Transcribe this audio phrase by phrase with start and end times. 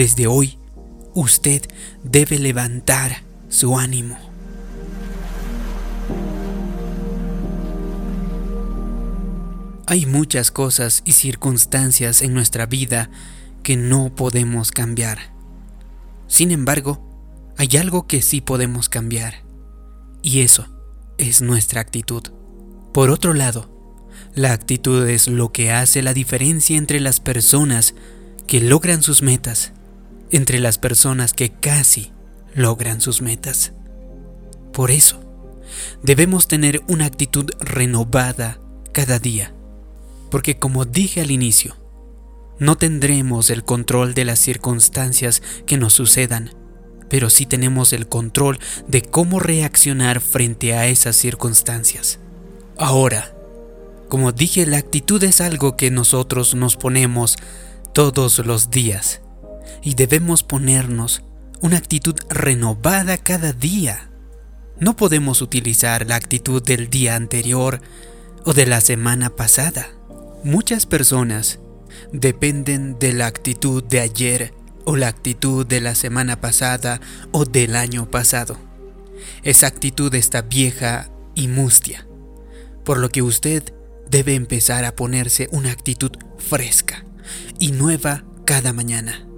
[0.00, 0.56] desde hoy
[1.12, 1.60] usted
[2.02, 4.16] debe levantar su ánimo.
[9.86, 13.10] Hay muchas cosas y circunstancias en nuestra vida
[13.62, 15.18] que no podemos cambiar.
[16.28, 17.06] Sin embargo,
[17.58, 19.42] hay algo que sí podemos cambiar,
[20.22, 20.66] y eso
[21.18, 22.22] es nuestra actitud.
[22.94, 23.68] Por otro lado,
[24.34, 27.94] la actitud es lo que hace la diferencia entre las personas
[28.46, 29.74] que logran sus metas,
[30.30, 32.12] entre las personas que casi
[32.54, 33.72] logran sus metas.
[34.72, 35.20] Por eso,
[36.02, 38.60] debemos tener una actitud renovada
[38.92, 39.54] cada día
[40.30, 41.76] porque como dije al inicio,
[42.58, 46.54] no tendremos el control de las circunstancias que nos sucedan,
[47.08, 52.20] pero sí tenemos el control de cómo reaccionar frente a esas circunstancias.
[52.78, 53.34] Ahora,
[54.08, 57.36] como dije, la actitud es algo que nosotros nos ponemos
[57.92, 59.20] todos los días
[59.82, 61.22] y debemos ponernos
[61.60, 64.10] una actitud renovada cada día.
[64.78, 67.80] No podemos utilizar la actitud del día anterior
[68.44, 69.88] o de la semana pasada.
[70.42, 71.60] Muchas personas
[72.12, 74.54] dependen de la actitud de ayer
[74.84, 78.56] o la actitud de la semana pasada o del año pasado.
[79.42, 82.06] Esa actitud está vieja y mustia,
[82.84, 83.74] por lo que usted
[84.08, 87.04] debe empezar a ponerse una actitud fresca
[87.58, 89.29] y nueva cada mañana.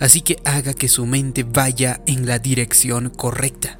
[0.00, 3.78] Así que haga que su mente vaya en la dirección correcta.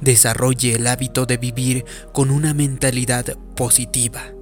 [0.00, 4.36] Desarrolle el hábito de vivir con una mentalidad positiva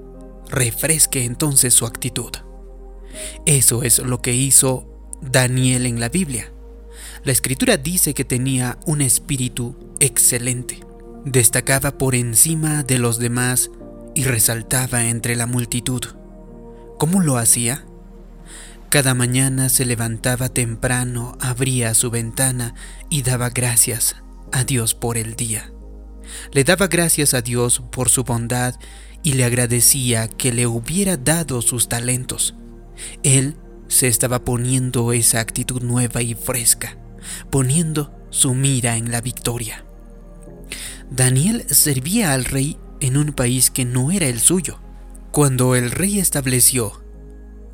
[0.55, 2.31] refresque entonces su actitud.
[3.47, 4.87] Eso es lo que hizo
[5.21, 6.53] Daniel en la Biblia.
[7.25, 10.81] La escritura dice que tenía un espíritu excelente,
[11.25, 13.71] destacaba por encima de los demás
[14.15, 16.03] y resaltaba entre la multitud.
[16.99, 17.85] ¿Cómo lo hacía?
[18.95, 22.77] Cada mañana se levantaba temprano, abría su ventana
[23.11, 24.15] y daba gracias
[24.53, 25.73] a Dios por el día.
[26.53, 28.77] Le daba gracias a Dios por su bondad
[29.25, 32.55] y le agradecía que le hubiera dado sus talentos.
[33.25, 33.57] Él
[33.89, 36.97] se estaba poniendo esa actitud nueva y fresca,
[37.51, 39.85] poniendo su mira en la victoria.
[41.11, 44.79] Daniel servía al rey en un país que no era el suyo.
[45.33, 47.03] Cuando el rey estableció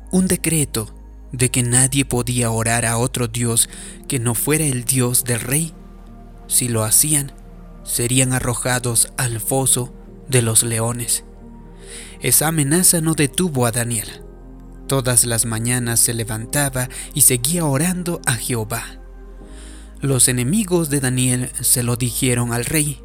[0.09, 0.95] un decreto
[1.31, 3.69] de que nadie podía orar a otro Dios
[4.07, 5.73] que no fuera el Dios del rey,
[6.47, 7.31] si lo hacían,
[7.83, 9.93] serían arrojados al foso
[10.27, 11.23] de los leones.
[12.21, 14.23] Esa amenaza no detuvo a Daniel.
[14.87, 18.83] Todas las mañanas se levantaba y seguía orando a Jehová.
[20.01, 23.01] Los enemigos de Daniel se lo dijeron al rey,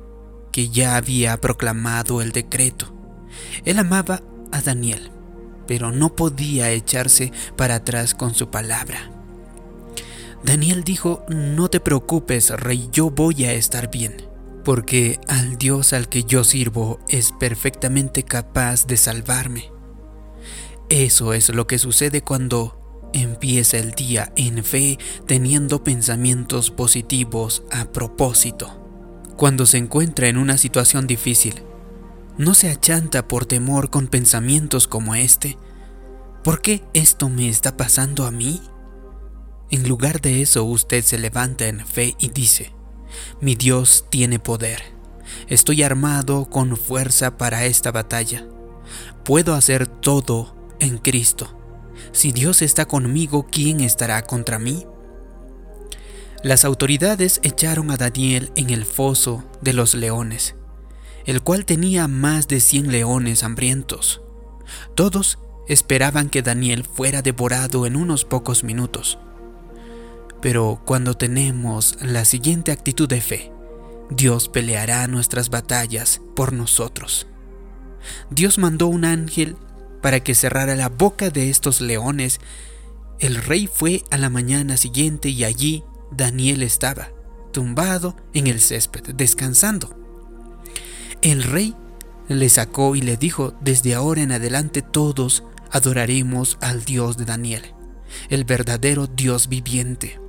[0.50, 2.92] que ya había proclamado el decreto.
[3.64, 5.10] Él amaba a Daniel,
[5.66, 9.10] pero no podía echarse para atrás con su palabra.
[10.44, 14.26] Daniel dijo, no te preocupes, rey, yo voy a estar bien
[14.66, 19.70] porque al Dios al que yo sirvo es perfectamente capaz de salvarme.
[20.88, 27.92] Eso es lo que sucede cuando empieza el día en fe teniendo pensamientos positivos a
[27.92, 28.82] propósito.
[29.36, 31.62] Cuando se encuentra en una situación difícil,
[32.38, 35.56] no se achanta por temor con pensamientos como este.
[36.44, 38.60] ¿Por qué esto me está pasando a mí?
[39.70, 42.72] En lugar de eso usted se levanta en fe y dice,
[43.40, 44.82] mi Dios tiene poder.
[45.48, 48.46] Estoy armado con fuerza para esta batalla.
[49.24, 51.52] Puedo hacer todo en Cristo.
[52.12, 54.86] Si Dios está conmigo, ¿quién estará contra mí?
[56.42, 60.54] Las autoridades echaron a Daniel en el foso de los leones,
[61.26, 64.22] el cual tenía más de cien leones hambrientos.
[64.94, 65.38] Todos
[65.68, 69.18] esperaban que Daniel fuera devorado en unos pocos minutos.
[70.40, 73.52] Pero cuando tenemos la siguiente actitud de fe,
[74.10, 77.26] Dios peleará nuestras batallas por nosotros.
[78.30, 79.56] Dios mandó un ángel
[80.00, 82.38] para que cerrara la boca de estos leones.
[83.18, 85.82] El rey fue a la mañana siguiente y allí
[86.12, 87.10] Daniel estaba,
[87.52, 89.95] tumbado en el césped, descansando.
[91.26, 91.74] El rey
[92.28, 95.42] le sacó y le dijo, desde ahora en adelante todos
[95.72, 97.62] adoraremos al Dios de Daniel,
[98.28, 100.20] el verdadero Dios viviente.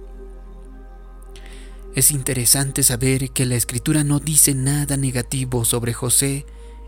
[1.94, 6.48] Es interesante saber que la escritura no dice nada negativo sobre José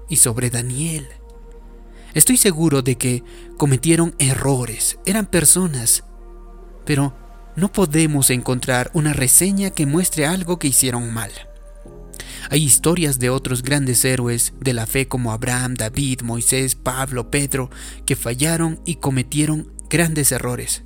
[0.10, 1.08] y sobre Daniel.
[2.16, 3.24] Estoy seguro de que
[3.58, 6.04] cometieron errores, eran personas,
[6.84, 7.14] pero
[7.56, 11.30] no podemos encontrar una reseña que muestre algo que hicieron mal.
[12.50, 17.70] Hay historias de otros grandes héroes de la fe como Abraham, David, Moisés, Pablo, Pedro,
[18.06, 20.84] que fallaron y cometieron grandes errores.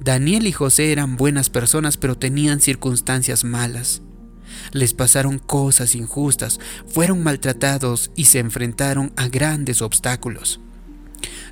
[0.00, 4.02] Daniel y José eran buenas personas pero tenían circunstancias malas.
[4.72, 10.60] Les pasaron cosas injustas, fueron maltratados y se enfrentaron a grandes obstáculos.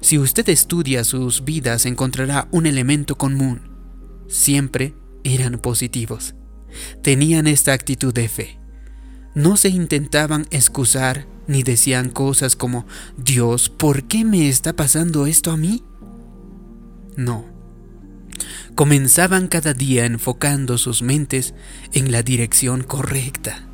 [0.00, 3.70] Si usted estudia sus vidas encontrará un elemento común.
[4.28, 6.34] Siempre eran positivos.
[7.02, 8.61] Tenían esta actitud de fe.
[9.34, 12.87] No se intentaban excusar ni decían cosas como,
[13.17, 15.82] Dios, ¿por qué me está pasando esto a mí?
[17.17, 17.44] No.
[18.75, 21.55] Comenzaban cada día enfocando sus mentes
[21.93, 23.69] en la dirección correcta.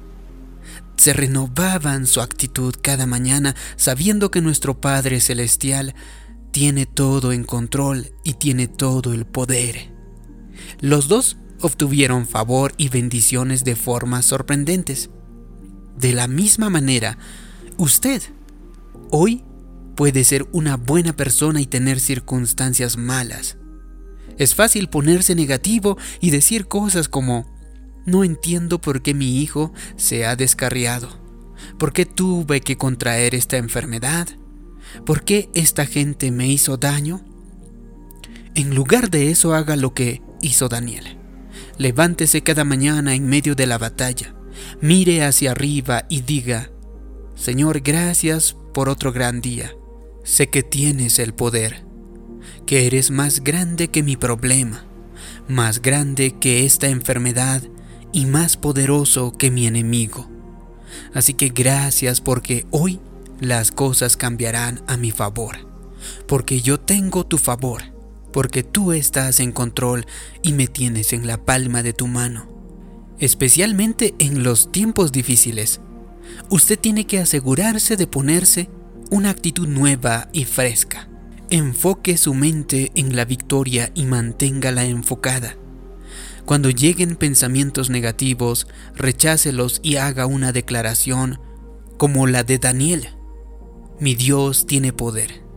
[0.96, 5.94] Se renovaban su actitud cada mañana sabiendo que nuestro Padre Celestial
[6.50, 9.92] tiene todo en control y tiene todo el poder.
[10.80, 15.10] Los dos obtuvieron favor y bendiciones de formas sorprendentes.
[15.98, 17.18] De la misma manera,
[17.76, 18.22] usted
[19.10, 19.42] hoy
[19.96, 23.56] puede ser una buena persona y tener circunstancias malas.
[24.38, 27.50] Es fácil ponerse negativo y decir cosas como,
[28.06, 31.08] no entiendo por qué mi hijo se ha descarriado,
[31.80, 34.28] por qué tuve que contraer esta enfermedad,
[35.04, 37.24] por qué esta gente me hizo daño.
[38.54, 41.18] En lugar de eso haga lo que hizo Daniel.
[41.76, 44.37] Levántese cada mañana en medio de la batalla,
[44.80, 46.70] mire hacia arriba y diga,
[47.34, 49.74] Señor, gracias por otro gran día.
[50.24, 51.84] Sé que tienes el poder,
[52.66, 54.84] que eres más grande que mi problema,
[55.48, 57.62] más grande que esta enfermedad
[58.12, 60.28] y más poderoso que mi enemigo.
[61.14, 63.00] Así que gracias porque hoy
[63.40, 65.56] las cosas cambiarán a mi favor,
[66.26, 67.98] porque yo tengo tu favor
[68.32, 70.06] porque tú estás en control
[70.42, 72.57] y me tienes en la palma de tu mano.
[73.18, 75.80] Especialmente en los tiempos difíciles,
[76.50, 78.70] usted tiene que asegurarse de ponerse
[79.10, 81.08] una actitud nueva y fresca.
[81.50, 85.56] Enfoque su mente en la victoria y manténgala enfocada.
[86.44, 91.40] Cuando lleguen pensamientos negativos, rechácelos y haga una declaración
[91.96, 93.08] como la de Daniel.
[93.98, 95.48] Mi Dios tiene poder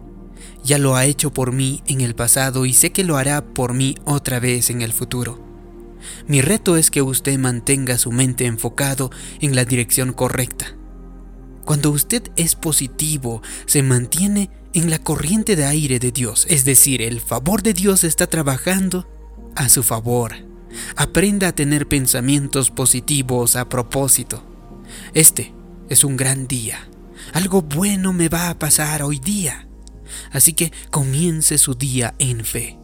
[0.64, 3.74] ya lo ha hecho por mí en el pasado y sé que lo hará por
[3.74, 5.51] mí otra vez en el futuro.
[6.28, 10.76] Mi reto es que usted mantenga su mente enfocado en la dirección correcta.
[11.66, 17.02] Cuando usted es positivo, se mantiene en la corriente de aire de Dios, es decir,
[17.02, 19.08] el favor de Dios está trabajando
[19.56, 20.34] a su favor.
[20.96, 24.44] Aprenda a tener pensamientos positivos a propósito.
[25.14, 25.54] Este
[25.90, 26.88] es un gran día.
[27.34, 29.68] Algo bueno me va a pasar hoy día.
[30.32, 32.81] Así que comience su día en fe.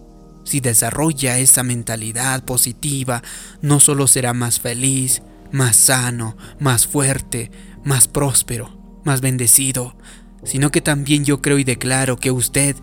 [0.48, 3.22] Si desarrolla esa mentalidad positiva,
[3.62, 5.22] no solo será más feliz,
[5.52, 7.52] más sano, más fuerte,
[7.84, 9.98] más próspero, más bendecido,
[10.44, 12.78] sino que también yo creo y declaro que usted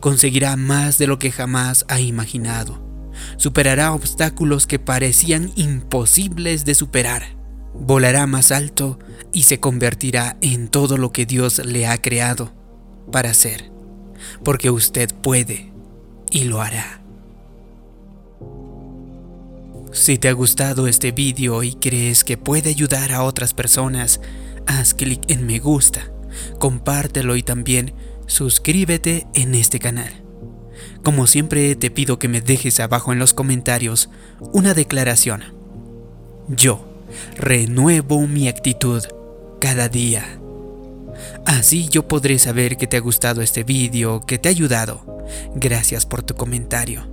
[0.00, 2.82] conseguirá más de lo que jamás ha imaginado.
[3.36, 7.36] Superará obstáculos que parecían imposibles de superar.
[7.74, 8.98] Volará más alto
[9.32, 12.54] y se convertirá en todo lo que Dios le ha creado
[13.10, 13.72] para ser
[14.44, 15.72] porque usted puede
[16.30, 17.01] y lo hará.
[19.92, 24.22] Si te ha gustado este vídeo y crees que puede ayudar a otras personas,
[24.66, 26.10] haz clic en me gusta,
[26.58, 27.92] compártelo y también
[28.26, 30.10] suscríbete en este canal.
[31.02, 34.08] Como siempre te pido que me dejes abajo en los comentarios
[34.40, 35.42] una declaración.
[36.48, 37.04] Yo
[37.36, 39.02] renuevo mi actitud
[39.60, 40.40] cada día.
[41.44, 45.04] Así yo podré saber que te ha gustado este vídeo, que te ha ayudado.
[45.54, 47.06] Gracias por tu comentario.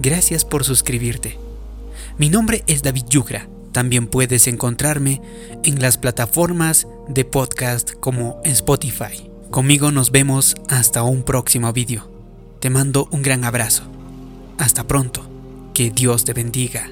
[0.00, 1.43] Gracias por suscribirte.
[2.16, 3.48] Mi nombre es David Yugra.
[3.72, 5.20] También puedes encontrarme
[5.64, 9.28] en las plataformas de podcast como Spotify.
[9.50, 12.08] Conmigo nos vemos hasta un próximo vídeo.
[12.60, 13.82] Te mando un gran abrazo.
[14.58, 15.28] Hasta pronto.
[15.74, 16.88] Que Dios te bendiga.